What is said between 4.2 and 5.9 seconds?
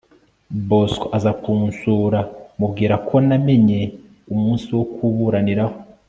umunsi wo kuburaniraho